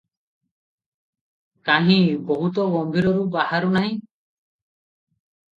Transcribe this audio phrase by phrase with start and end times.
[1.69, 1.99] କାହିଁ,
[2.31, 3.95] ବୋହୂ ତ ଗମ୍ଭୀରୀରୁ ବାହାରୁ ନାହିଁ?